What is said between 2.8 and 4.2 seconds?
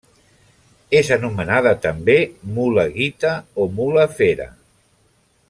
guita o mula